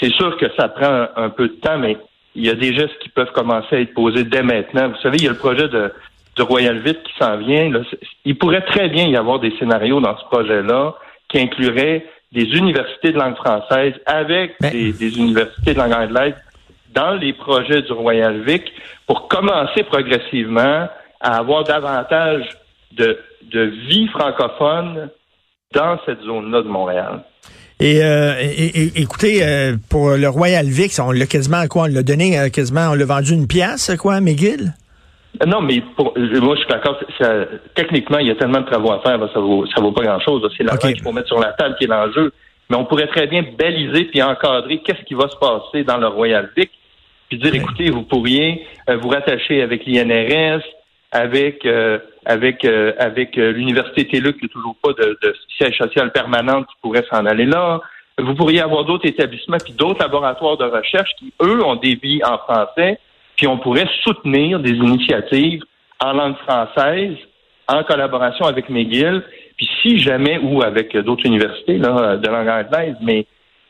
C'est 0.00 0.10
sûr 0.14 0.36
que 0.38 0.46
ça 0.58 0.68
prend 0.68 1.08
un 1.16 1.28
peu 1.28 1.48
de 1.48 1.54
temps, 1.54 1.78
mais 1.78 1.98
il 2.36 2.46
y 2.46 2.50
a 2.50 2.54
des 2.54 2.74
gestes 2.74 2.98
qui 3.00 3.08
peuvent 3.08 3.32
commencer 3.32 3.76
à 3.76 3.80
être 3.80 3.94
posés 3.94 4.24
dès 4.24 4.42
maintenant. 4.42 4.88
Vous 4.90 5.00
savez, 5.02 5.16
il 5.18 5.24
y 5.24 5.28
a 5.28 5.32
le 5.32 5.38
projet 5.38 5.68
de, 5.68 5.90
de 6.36 6.42
Royal 6.42 6.78
Vite 6.78 7.02
qui 7.02 7.12
s'en 7.18 7.36
vient. 7.38 7.70
Là. 7.70 7.80
Il 8.24 8.36
pourrait 8.38 8.64
très 8.66 8.88
bien 8.88 9.06
y 9.08 9.16
avoir 9.16 9.38
des 9.40 9.52
scénarios 9.58 10.00
dans 10.00 10.16
ce 10.18 10.24
projet-là 10.26 10.94
qui 11.28 11.38
incluraient 11.40 12.04
des 12.32 12.44
universités 12.44 13.12
de 13.12 13.18
langue 13.18 13.36
française 13.36 13.94
avec 14.04 14.54
Mais- 14.60 14.70
des, 14.70 14.92
des 14.92 15.16
universités 15.18 15.72
de 15.74 15.78
langue 15.78 15.94
anglaise 15.94 16.34
dans 16.94 17.14
les 17.14 17.32
projets 17.32 17.82
du 17.82 17.92
Royal 17.92 18.42
Vic 18.42 18.64
pour 19.06 19.28
commencer 19.28 19.82
progressivement 19.84 20.88
à 21.20 21.36
avoir 21.38 21.64
davantage 21.64 22.44
de, 22.92 23.18
de 23.52 23.62
vie 23.88 24.08
francophone 24.08 25.08
dans 25.74 25.98
cette 26.06 26.20
zone-là 26.22 26.62
de 26.62 26.68
Montréal. 26.68 27.22
Et, 27.78 28.02
euh, 28.02 28.34
et- 28.40 28.82
et- 28.84 29.02
écoutez, 29.02 29.42
euh, 29.42 29.76
pour 29.90 30.10
le 30.12 30.28
Royal 30.28 30.64
Vic, 30.66 30.92
on 30.98 31.10
l'a 31.12 31.26
quasiment 31.26 31.66
quoi? 31.68 31.82
On 31.82 31.86
l'a 31.94 32.02
donné 32.02 32.38
euh, 32.38 32.48
quasiment, 32.48 32.88
on 32.90 32.94
l'a 32.94 33.04
vendu 33.04 33.32
une 33.34 33.46
pièce, 33.46 33.92
quoi, 34.00 34.14
à 34.14 34.20
McGill? 34.20 34.72
Euh, 35.42 35.46
Non, 35.46 35.60
mais 35.60 35.82
pour, 35.94 36.14
euh, 36.16 36.40
moi, 36.40 36.54
je 36.56 36.60
suis 36.60 36.68
d'accord. 36.70 36.98
techniquement, 37.74 38.18
il 38.18 38.28
y 38.28 38.30
a 38.30 38.34
tellement 38.36 38.60
de 38.62 38.66
travaux 38.66 38.92
à 38.92 39.00
faire, 39.00 39.18
là, 39.18 39.28
ça 39.34 39.40
vaut, 39.40 39.66
ça 39.66 39.80
vaut 39.82 39.92
pas 39.92 40.02
grand-chose. 40.04 40.50
C'est 40.56 40.64
l'argent 40.64 40.88
Ok. 40.88 40.94
qu'il 40.94 41.02
faut 41.02 41.12
mettre 41.12 41.28
sur 41.28 41.38
la 41.38 41.52
table 41.52 41.76
qui 41.78 41.84
est 41.84 41.88
l'enjeu. 41.88 42.32
Mais 42.70 42.76
on 42.76 42.84
pourrait 42.86 43.08
très 43.08 43.26
bien 43.26 43.44
baliser 43.58 44.04
puis 44.06 44.22
encadrer 44.22 44.78
qu'est-ce 44.84 45.04
qui 45.04 45.14
va 45.14 45.28
se 45.28 45.36
passer 45.36 45.84
dans 45.84 45.98
le 45.98 46.08
Royal 46.08 46.50
Vic, 46.56 46.70
puis 47.28 47.38
dire, 47.38 47.54
écoutez, 47.54 47.90
vous 47.90 48.02
pourriez 48.02 48.66
euh, 48.88 48.96
vous 48.96 49.08
rattacher 49.08 49.60
avec 49.62 49.84
l'INRS, 49.86 50.62
avec 51.12 51.64
euh, 51.64 51.98
avec 52.24 52.64
euh, 52.64 52.92
avec 52.98 53.38
euh, 53.38 53.52
l'université 53.52 54.06
TELUC, 54.06 54.38
qui 54.38 54.44
n'a 54.44 54.48
toujours 54.48 54.76
pas 54.82 54.92
de, 54.92 55.18
de 55.22 55.34
siège 55.56 55.78
social 55.78 56.12
permanent 56.12 56.62
qui 56.64 56.74
pourrait 56.82 57.04
s'en 57.10 57.24
aller 57.26 57.46
là. 57.46 57.80
Vous 58.18 58.34
pourriez 58.34 58.60
avoir 58.60 58.84
d'autres 58.84 59.06
établissements 59.06 59.58
puis 59.62 59.74
d'autres 59.74 60.00
laboratoires 60.00 60.56
de 60.56 60.64
recherche 60.64 61.10
qui, 61.18 61.32
eux, 61.42 61.64
ont 61.64 61.76
des 61.76 61.96
vies 61.96 62.22
en 62.24 62.38
français, 62.38 62.98
puis 63.36 63.46
on 63.46 63.58
pourrait 63.58 63.88
soutenir 64.02 64.58
des 64.60 64.70
initiatives 64.70 65.62
en 66.00 66.12
langue 66.12 66.36
française 66.38 67.16
en 67.68 67.82
collaboration 67.82 68.46
avec 68.46 68.68
McGill, 68.68 69.22
puis 69.56 69.68
si 69.82 69.98
jamais, 69.98 70.38
ou 70.38 70.62
avec 70.62 70.96
d'autres 70.96 71.26
universités 71.26 71.78
là, 71.78 72.16
de 72.16 72.28
langue 72.28 72.48
anglaise, 72.48 72.96
mais 73.02 73.26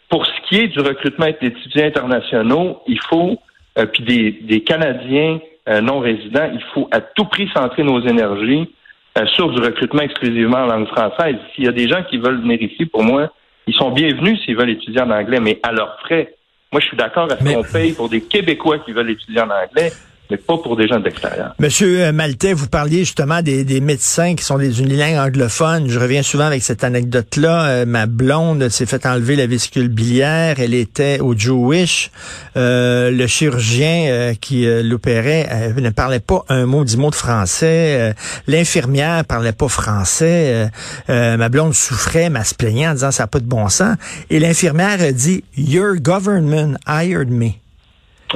pour 0.08 0.24
ce 0.26 0.32
qui 0.48 0.60
est 0.60 0.68
du 0.68 0.80
recrutement 0.80 1.26
d'étudiants 1.40 1.86
internationaux, 1.86 2.82
il 2.86 3.00
faut, 3.00 3.36
euh, 3.78 3.86
puis 3.86 4.04
des, 4.04 4.30
des 4.42 4.60
Canadiens 4.62 5.40
non 5.80 5.98
résidents, 5.98 6.48
il 6.52 6.62
faut 6.74 6.88
à 6.92 7.00
tout 7.00 7.24
prix 7.24 7.48
centrer 7.54 7.82
nos 7.82 8.00
énergies 8.00 8.70
euh, 9.18 9.26
sur 9.26 9.50
du 9.50 9.60
recrutement 9.60 10.02
exclusivement 10.02 10.58
en 10.58 10.66
langue 10.66 10.88
française. 10.88 11.36
S'il 11.54 11.64
y 11.64 11.68
a 11.68 11.72
des 11.72 11.88
gens 11.88 12.02
qui 12.04 12.18
veulent 12.18 12.40
venir 12.40 12.60
ici, 12.62 12.86
pour 12.86 13.02
moi, 13.02 13.32
ils 13.66 13.74
sont 13.74 13.90
bienvenus 13.90 14.40
s'ils 14.44 14.56
veulent 14.56 14.70
étudier 14.70 15.00
en 15.00 15.10
anglais, 15.10 15.40
mais 15.40 15.58
à 15.62 15.72
leurs 15.72 15.98
frais. 16.00 16.34
Moi, 16.72 16.80
je 16.80 16.86
suis 16.86 16.96
d'accord 16.96 17.30
à 17.32 17.36
ce 17.38 17.44
Mais- 17.44 17.54
qu'on 17.54 17.62
paye 17.62 17.92
pour 17.94 18.08
des 18.08 18.20
Québécois 18.20 18.78
qui 18.80 18.92
veulent 18.92 19.10
étudier 19.10 19.40
en 19.40 19.50
anglais, 19.50 19.90
mais 20.30 20.36
pas 20.36 20.58
pour 20.58 20.76
des 20.76 20.88
gens 20.88 21.00
d'extérieur. 21.00 21.54
Monsieur 21.58 22.04
euh, 22.04 22.12
Maltais, 22.12 22.52
vous 22.52 22.68
parliez 22.68 23.00
justement 23.00 23.42
des, 23.42 23.80
médecins 23.80 24.34
qui 24.34 24.44
sont 24.44 24.58
des 24.58 24.80
unilingues 24.80 25.18
anglophones. 25.18 25.88
Je 25.88 25.98
reviens 25.98 26.22
souvent 26.22 26.46
avec 26.46 26.62
cette 26.62 26.84
anecdote-là. 26.84 27.66
Euh, 27.66 27.86
ma 27.86 28.06
blonde 28.06 28.68
s'est 28.68 28.86
fait 28.86 29.06
enlever 29.06 29.36
la 29.36 29.46
vésicule 29.46 29.88
biliaire. 29.88 30.56
Elle 30.58 30.74
était 30.74 31.20
au 31.20 31.36
Jewish. 31.36 32.10
Euh, 32.56 33.10
le 33.10 33.26
chirurgien 33.26 34.06
euh, 34.08 34.34
qui 34.34 34.66
l'opérait 34.66 35.72
ne 35.76 35.90
parlait 35.90 36.20
pas 36.20 36.44
un 36.48 36.66
mot, 36.66 36.84
dix 36.84 36.96
mots 36.96 37.10
de 37.10 37.14
français. 37.14 38.14
L'infirmière 38.46 39.24
parlait 39.24 39.52
pas 39.52 39.68
français. 39.68 40.68
Ma 41.08 41.48
blonde 41.48 41.74
souffrait, 41.74 42.30
elle 42.34 42.44
se 42.44 42.54
plaignait 42.54 42.88
en 42.88 42.92
disant 42.94 43.10
ça 43.10 43.24
n'a 43.24 43.28
pas 43.28 43.40
de 43.40 43.46
bon 43.46 43.68
sens. 43.68 43.96
Et 44.30 44.38
l'infirmière 44.40 45.00
a 45.00 45.12
dit 45.12 45.44
Your 45.56 45.96
government 45.96 46.76
hired 46.86 47.30
me. 47.30 47.65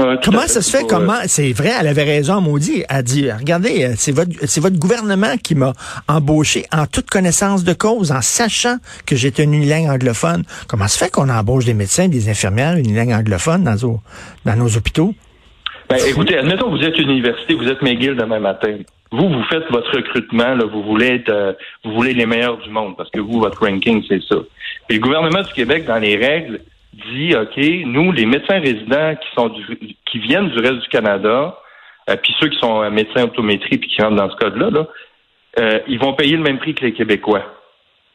Euh, 0.00 0.16
Comment 0.24 0.46
ça 0.46 0.62
se 0.62 0.70
fait? 0.70 0.80
Pour, 0.80 0.92
euh, 0.92 0.98
Comment? 1.00 1.18
C'est 1.26 1.52
vrai, 1.52 1.70
elle 1.80 1.86
avait 1.88 2.04
raison, 2.04 2.40
maudit. 2.40 2.84
Elle 2.88 3.02
dit, 3.02 3.30
regardez, 3.30 3.84
euh, 3.84 3.92
c'est 3.96 4.12
votre, 4.12 4.30
c'est 4.46 4.60
votre 4.60 4.78
gouvernement 4.78 5.36
qui 5.42 5.54
m'a 5.54 5.72
embauché 6.08 6.64
en 6.72 6.86
toute 6.86 7.10
connaissance 7.10 7.64
de 7.64 7.72
cause, 7.72 8.10
en 8.12 8.20
sachant 8.22 8.76
que 9.06 9.16
j'étais 9.16 9.44
une 9.44 9.54
unilingue 9.54 9.88
anglophone. 9.90 10.44
Comment 10.68 10.88
se 10.88 10.98
fait 10.98 11.10
qu'on 11.10 11.28
embauche 11.28 11.64
des 11.64 11.74
médecins, 11.74 12.08
des 12.08 12.28
infirmières 12.28 12.76
unilingues 12.76 13.12
anglophones 13.12 13.64
dans, 13.64 13.76
nos- 13.76 14.00
dans 14.44 14.56
nos 14.56 14.76
hôpitaux? 14.76 15.14
Ben, 15.88 15.98
écoutez, 16.06 16.38
admettons 16.38 16.70
que 16.70 16.78
vous 16.78 16.84
êtes 16.84 16.96
une 16.98 17.10
université, 17.10 17.54
vous 17.54 17.66
êtes 17.68 17.82
McGill 17.82 18.16
demain 18.16 18.38
matin. 18.38 18.78
Vous, 19.12 19.28
vous 19.28 19.42
faites 19.50 19.64
votre 19.70 19.92
recrutement, 19.96 20.54
là, 20.54 20.64
vous 20.72 20.84
voulez 20.84 21.06
être, 21.16 21.30
euh, 21.30 21.52
vous 21.84 21.92
voulez 21.94 22.14
les 22.14 22.26
meilleurs 22.26 22.58
du 22.58 22.70
monde, 22.70 22.96
parce 22.96 23.10
que 23.10 23.18
vous, 23.18 23.40
votre 23.40 23.66
ranking, 23.66 24.04
c'est 24.08 24.22
ça. 24.22 24.36
Et 24.88 24.94
le 24.94 25.00
gouvernement 25.00 25.42
du 25.42 25.52
Québec, 25.52 25.84
dans 25.86 25.98
les 25.98 26.14
règles, 26.16 26.60
dit, 26.92 27.34
OK, 27.34 27.56
nous, 27.86 28.12
les 28.12 28.26
médecins 28.26 28.60
résidents 28.60 29.14
qui 29.16 29.28
sont 29.34 29.48
du, 29.48 29.96
qui 30.06 30.18
viennent 30.18 30.48
du 30.48 30.58
reste 30.58 30.80
du 30.80 30.88
Canada, 30.88 31.56
euh, 32.08 32.16
puis 32.16 32.34
ceux 32.40 32.48
qui 32.48 32.58
sont 32.58 32.82
euh, 32.82 32.90
médecins 32.90 33.24
optométrie 33.24 33.78
puis 33.78 33.88
qui 33.88 34.02
rentrent 34.02 34.16
dans 34.16 34.30
ce 34.30 34.36
code-là, 34.36 34.70
là, 34.70 34.86
euh, 35.58 35.80
ils 35.86 35.98
vont 35.98 36.14
payer 36.14 36.36
le 36.36 36.42
même 36.42 36.58
prix 36.58 36.74
que 36.74 36.84
les 36.84 36.92
Québécois. 36.92 37.44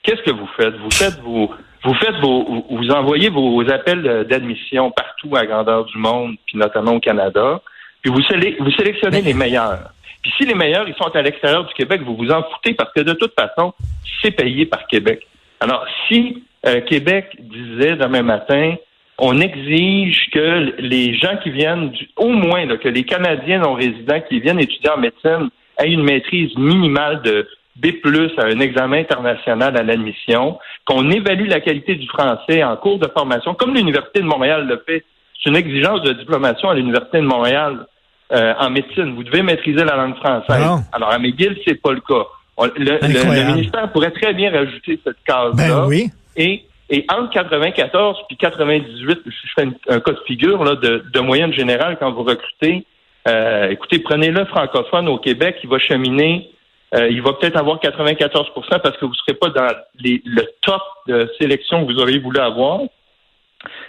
Qu'est-ce 0.04 0.22
que 0.22 0.32
vous 0.32 0.48
faites? 0.58 0.76
Vous 0.78 0.92
faites 0.92 1.20
vos, 1.22 1.52
vous 1.84 1.94
faites 1.96 2.16
vos, 2.18 2.66
vous 2.70 2.90
envoyez 2.92 3.30
vos 3.30 3.62
appels 3.70 4.26
d'admission 4.30 4.92
partout 4.92 5.36
à 5.36 5.46
grandeur 5.46 5.86
du 5.86 5.98
monde, 5.98 6.36
puis 6.46 6.58
notamment 6.58 6.94
au 6.94 7.00
Canada, 7.00 7.62
puis 8.02 8.12
vous, 8.12 8.22
vous 8.60 8.72
sélectionnez 8.72 9.22
les 9.22 9.34
meilleurs. 9.34 9.92
Puis 10.22 10.32
si 10.38 10.46
les 10.46 10.56
meilleurs, 10.56 10.88
ils 10.88 10.96
sont 10.96 11.16
à 11.16 11.22
l'extérieur 11.22 11.66
du 11.66 11.74
Québec, 11.74 12.02
vous 12.04 12.16
vous 12.16 12.32
en 12.32 12.44
foutez 12.44 12.74
parce 12.74 12.92
que 12.94 13.02
de 13.02 13.14
toute 13.14 13.34
façon, 13.40 13.74
c'est 14.22 14.32
payé 14.32 14.66
par 14.66 14.88
Québec. 14.88 15.26
Alors, 15.60 15.86
si 16.08 16.44
euh, 16.68 16.82
Québec 16.82 17.36
disait 17.40 17.96
demain 17.96 18.22
matin, 18.24 18.76
on 19.18 19.40
exige 19.40 20.30
que 20.34 20.76
les 20.80 21.16
gens 21.18 21.38
qui 21.44 21.50
viennent, 21.52 21.90
du- 21.92 22.10
au 22.18 22.30
moins 22.30 22.66
là, 22.66 22.78
que 22.78 22.90
les 22.90 23.04
Canadiens 23.04 23.60
non 23.60 23.74
résidents 23.74 24.20
qui 24.28 24.40
viennent 24.40 24.60
étudier 24.60 24.90
en 24.90 24.98
médecine 25.00 25.50
aient 25.80 25.92
une 25.92 26.04
maîtrise 26.04 26.56
minimale 26.58 27.22
de 27.22 27.48
B+, 27.78 27.92
à 28.38 28.46
un 28.46 28.60
examen 28.60 29.00
international 29.00 29.76
à 29.78 29.84
l'admission, 29.84 30.58
qu'on 30.86 31.10
évalue 31.12 31.48
la 31.50 31.60
qualité 31.60 31.96
du 31.96 32.08
français 32.08 32.64
en 32.64 32.76
cours 32.78 33.00
de 33.00 33.08
formation, 33.08 33.54
comme 33.54 33.74
l'Université 33.74 34.22
de 34.22 34.26
Montréal 34.26 34.66
le 34.68 34.82
fait. 34.86 35.04
C'est 35.44 35.50
une 35.50 35.58
exigence 35.58 36.02
de 36.02 36.14
diplomation 36.14 36.70
à 36.70 36.74
l'Université 36.74 37.18
de 37.20 37.26
Montréal 37.26 37.86
euh, 38.32 38.54
en 38.60 38.70
médecine. 38.70 39.14
Vous 39.16 39.24
devez 39.24 39.44
maîtriser 39.44 39.84
la 39.84 39.96
langue 39.98 40.16
française. 40.16 40.66
Non. 40.66 40.80
Alors, 40.94 41.12
à 41.12 41.20
McGill, 41.20 41.58
c'est 41.68 41.80
pas 41.82 41.92
le 41.92 42.00
cas. 42.00 42.24
On- 42.58 42.66
le, 42.66 42.98
le 43.02 43.54
ministère 43.56 43.92
pourrait 43.92 44.12
très 44.12 44.34
bien 44.34 44.52
rajouter 44.52 44.98
cette 45.04 45.18
case-là. 45.28 45.52
Ben 45.56 45.86
oui. 45.88 46.06
Et, 46.36 46.66
et 46.90 47.06
entre 47.10 47.32
94 47.32 48.18
puis 48.28 48.38
98, 48.38 49.20
je 49.26 49.32
fais 49.56 49.68
un 49.90 50.00
cas 50.00 50.12
de 50.12 50.20
figure 50.28 50.64
là, 50.64 50.76
de, 50.76 51.04
de 51.12 51.20
moyenne 51.20 51.54
générale 51.54 51.98
quand 52.00 52.12
vous 52.12 52.24
recrutez. 52.24 52.86
euh, 53.28 53.70
écoutez, 53.70 54.00
prenez-le 54.00 54.46
francophone 54.46 55.08
au 55.08 55.18
Québec, 55.18 55.58
il 55.64 55.70
va 55.70 55.80
cheminer, 55.80 56.50
euh, 56.94 57.08
il 57.10 57.22
va 57.24 57.34
peut-être 57.34 57.58
avoir 57.58 57.80
94% 57.80 58.80
parce 58.80 58.98
que 58.98 59.06
vous 59.06 59.12
ne 59.12 59.16
serez 59.18 59.34
pas 59.34 59.50
dans 59.50 59.68
les- 60.00 60.22
le 60.26 60.44
top 60.62 60.82
de 61.08 61.32
sélection 61.40 61.86
que 61.86 61.92
vous 61.92 62.00
auriez 62.00 62.20
voulu 62.20 62.40
avoir, 62.40 62.82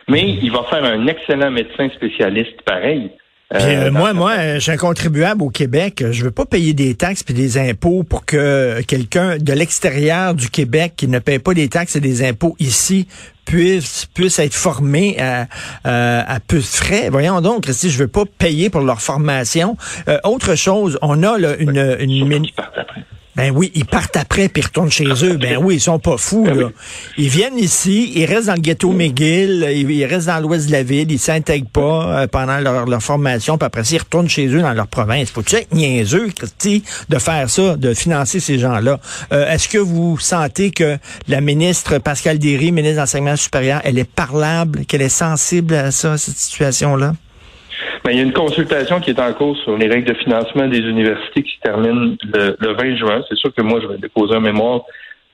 mais 0.09 0.23
il 0.23 0.51
va 0.51 0.63
faire 0.65 0.85
un 0.85 1.07
excellent 1.07 1.51
médecin 1.51 1.89
spécialiste 1.91 2.63
pareil. 2.63 3.11
Puis, 3.55 3.63
Euh, 3.63 3.67
euh, 3.69 3.91
dans- 3.91 3.99
moi, 3.99 4.13
moi, 4.13 4.33
euh, 4.33 4.55
je 4.57 4.61
suis 4.61 4.73
un 4.73 4.77
contribuable 4.77 5.43
au 5.43 5.51
Québec. 5.51 6.03
Je 6.11 6.25
veux 6.25 6.31
pas 6.33 6.47
payer 6.47 6.73
des 6.73 6.95
taxes 6.97 7.23
puis 7.23 7.33
des 7.35 7.59
impôts 7.59 8.03
pour 8.03 8.25
que 8.25 8.81
quelqu'un 8.83 9.37
de 9.39 9.53
l'extérieur 9.53 10.35
du 10.35 10.51
Québec 10.51 10.95
qui 10.97 11.07
ne 11.07 11.21
paye 11.21 11.39
pas 11.39 11.55
des 11.55 11.69
taxes 11.69 11.95
et 11.97 12.01
des 12.01 12.27
impôts 12.27 12.57
ici 12.59 13.07
puisse 13.45 14.07
puisse 14.13 14.41
être 14.41 14.55
formé 14.55 15.17
à, 15.21 15.47
à, 15.85 16.35
à 16.35 16.41
peu 16.41 16.57
de 16.57 16.63
frais. 16.63 17.09
Voyons 17.09 17.41
donc, 17.41 17.63
Christy, 17.63 17.89
je 17.91 17.99
veux 17.99 18.09
pas 18.09 18.25
payer 18.39 18.69
pour 18.69 18.81
leur 18.81 19.01
formation. 19.01 19.77
Euh, 20.09 20.19
autre 20.25 20.57
chose, 20.57 20.99
on 21.01 21.23
a 21.23 21.39
là, 21.39 21.55
une, 21.61 21.97
une 22.01 22.47
surtout 22.57 23.01
ben 23.37 23.53
oui, 23.55 23.71
ils 23.75 23.85
partent 23.85 24.17
après 24.17 24.49
puis 24.49 24.63
ils 24.63 24.67
retournent 24.67 24.91
chez 24.91 25.05
eux. 25.25 25.37
Ben 25.37 25.59
oui, 25.61 25.77
ils 25.77 25.81
sont 25.81 25.99
pas 25.99 26.17
fous 26.17 26.45
Ben 26.45 26.59
là. 26.59 26.69
Ils 27.19 27.29
viennent 27.29 27.59
ici, 27.59 28.13
ils 28.15 28.25
restent 28.25 28.47
dans 28.47 28.55
le 28.55 28.61
ghetto 28.61 28.93
McGill, 28.93 29.67
ils, 29.71 30.05
restent 30.07 30.29
dans 30.29 30.41
l'ouest 30.41 30.67
de 30.67 30.73
la 30.73 30.83
ville, 30.83 31.11
ils 31.13 31.19
s'intègrent 31.19 31.69
pas 31.69 32.23
euh, 32.23 32.27
pendant 32.27 32.59
leur, 32.59 32.87
leur 32.87 33.03
formation, 33.03 33.59
puis 33.59 33.67
après 33.67 33.85
ça, 33.85 33.97
ils 33.97 33.99
retournent 33.99 34.29
chez 34.29 34.47
eux 34.47 34.63
dans 34.63 34.73
leur 34.73 34.87
province. 34.87 35.31
Faut-tu 35.31 35.57
être 35.57 35.75
niaiseux, 35.75 36.31
Christy, 36.35 36.83
de 37.09 37.19
faire 37.19 37.51
ça, 37.51 37.77
de 37.77 37.93
financer 37.93 38.41
ces 38.41 38.59
gens-là? 38.59 38.99
Euh, 39.33 39.53
Est-ce 39.53 39.69
que 39.69 39.79
vous 39.79 40.19
sentez 40.19 40.71
que 40.71 40.97
la 41.29 41.43
ministre 41.43 41.99
Pascal 41.99 42.39
Derry, 42.39 42.73
ministre 42.73 42.97
de 42.97 43.01
l'Enseignement 43.01 43.37
supérieur, 43.37 43.83
elle 43.85 43.99
est 43.99 44.11
parlable, 44.11 44.87
qu'elle 44.87 45.03
est 45.03 45.09
sensible 45.09 45.75
à 45.75 45.91
ça, 45.91 46.15
à 46.15 46.19
cette 46.19 46.37
situation-là? 46.37 47.13
Ben, 48.07 48.13
il 48.13 48.19
y 48.19 48.21
a 48.21 48.23
une 48.23 48.33
consultation 48.33 49.01
qui 49.01 49.11
est 49.11 49.19
en 49.19 49.33
cours 49.33 49.57
sur 49.65 49.77
les 49.77 49.89
règles 49.89 50.07
de 50.07 50.15
financement 50.15 50.69
des 50.69 50.79
universités 50.79 51.43
qui 51.43 51.57
se 51.57 51.61
termine 51.61 52.17
le, 52.33 52.57
le 52.57 52.73
20 52.75 52.95
juin. 52.99 53.21
C'est 53.29 53.37
sûr 53.37 53.53
que 53.53 53.63
moi, 53.63 53.81
je 53.83 53.89
vais 53.89 53.99
déposer 53.99 54.33
un 54.37 54.41
mémoire. 54.41 54.83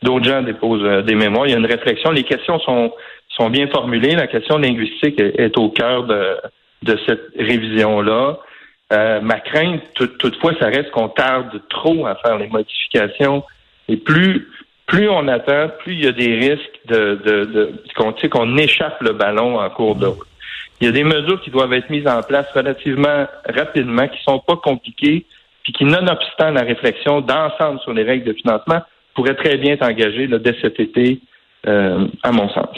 D'autres 0.03 0.25
gens 0.25 0.41
déposent 0.41 0.83
euh, 0.83 1.03
des 1.03 1.15
mémoires. 1.15 1.47
Il 1.47 1.51
y 1.51 1.55
a 1.55 1.59
une 1.59 1.67
réflexion. 1.67 2.11
Les 2.13 2.23
questions 2.25 2.59
sont, 2.61 2.91
sont 3.29 3.51
bien 3.51 3.67
formulées. 3.69 4.15
La 4.15 4.27
question 4.27 4.57
linguistique 4.57 5.21
est, 5.21 5.59
au 5.59 5.69
cœur 5.69 6.05
de, 6.05 6.37
de 6.85 6.99
cette 7.07 7.29
révision-là. 7.39 8.39
Euh, 8.95 9.21
ma 9.21 9.39
crainte, 9.41 9.83
tout- 9.95 10.07
toutefois, 10.19 10.53
ça 10.59 10.69
reste 10.69 10.91
qu'on 10.93 11.09
tarde 11.11 11.61
trop 11.69 12.07
à 12.07 12.15
faire 12.25 12.39
les 12.39 12.49
modifications. 12.49 13.45
Et 13.91 13.99
plus, 13.99 14.49
plus 14.87 15.11
on 15.11 15.29
attend, 15.29 15.69
plus 15.81 15.93
il 15.93 16.05
y 16.05 16.09
a 16.09 16.13
des 16.13 16.37
risques 16.37 16.81
de, 16.89 17.21
de, 17.23 17.45
de 17.45 18.29
qu'on 18.31 18.57
échappe 18.57 19.03
le 19.03 19.13
ballon 19.13 19.61
en 19.61 19.69
cours 19.69 19.97
de 19.97 20.07
route. 20.07 20.27
Il 20.83 20.87
y 20.87 20.89
a 20.89 20.91
des 20.93 21.05
mesures 21.05 21.41
qui 21.41 21.51
doivent 21.51 21.73
être 21.75 21.91
mises 21.91 22.09
en 22.09 22.21
place 22.23 22.51
relativement 22.53 23.29
rapidement, 23.49 24.09
qui 24.09 24.21
sont 24.25 24.41
pas 24.41 24.57
compliquées, 24.57 25.25
puis 25.63 25.73
qui, 25.73 25.85
nonobstant 25.85 26.51
la 26.51 26.63
réflexion 26.63 27.21
d'ensemble 27.21 27.79
sur 27.83 27.93
les 27.93 28.03
règles 28.03 28.25
de 28.25 28.33
financement, 28.33 28.81
pourraient 29.15 29.37
très 29.37 29.59
bien 29.59 29.75
être 29.75 29.89
engagées 29.89 30.27
là, 30.27 30.41
dès 30.41 30.57
cet 30.61 30.81
été, 30.81 31.21
euh, 31.69 32.09
à 32.25 32.33
mon 32.33 32.49
sens. 32.49 32.77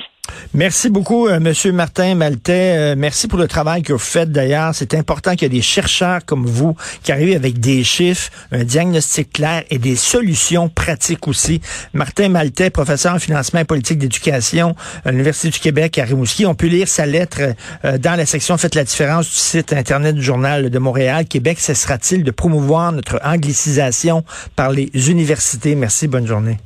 Merci 0.53 0.89
beaucoup, 0.89 1.27
euh, 1.27 1.41
Monsieur 1.41 1.73
Martin 1.73 2.15
Maltais. 2.15 2.77
Euh, 2.77 2.95
merci 2.97 3.29
pour 3.29 3.39
le 3.39 3.49
travail 3.49 3.83
que 3.83 3.93
vous 3.93 3.99
faites 3.99 4.31
d'ailleurs. 4.31 4.75
C'est 4.75 4.95
important 4.95 5.33
qu'il 5.33 5.43
y 5.43 5.47
ait 5.47 5.49
des 5.49 5.63
chercheurs 5.63 6.25
comme 6.25 6.47
vous 6.47 6.77
qui 7.03 7.13
arrivent 7.13 7.37
avec 7.37 7.59
des 7.59 7.83
chiffres, 7.85 8.31
un 8.53 8.65
diagnostic 8.65 9.33
clair 9.33 9.65
et 9.71 9.79
des 9.79 9.97
solutions 9.97 10.69
pratiques 10.69 11.27
aussi. 11.29 11.61
Martin 11.93 12.29
Maltais, 12.29 12.71
professeur 12.71 13.15
en 13.15 13.19
financement 13.19 13.61
et 13.61 13.65
politique 13.65 13.99
d'éducation 13.99 14.75
à 15.05 15.11
l'Université 15.11 15.51
du 15.51 15.59
Québec 15.59 15.99
à 15.99 16.05
Rimouski. 16.05 16.47
On 16.47 16.55
peut 16.55 16.67
lire 16.67 16.89
sa 16.89 17.07
lettre 17.07 17.41
euh, 17.85 17.99
dans 17.99 18.17
la 18.17 18.27
section 18.27 18.57
Faites 18.57 18.75
la 18.75 18.85
différence 18.85 19.27
du 19.27 19.37
site 19.37 19.73
Internet 19.73 20.15
du 20.15 20.23
Journal 20.23 20.71
de 20.71 20.79
Montréal. 20.79 21.27
Québec 21.27 21.59
cessera-t-il 21.61 22.25
de 22.25 22.31
promouvoir 22.31 22.93
notre 22.93 23.21
anglicisation 23.25 24.25
par 24.57 24.71
les 24.71 24.91
universités? 25.11 25.75
Merci, 25.75 26.09
bonne 26.09 26.27
journée. 26.27 26.59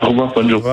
Au 0.00 0.08
revoir, 0.08 0.32
bonne 0.34 0.50
journée. 0.50 0.64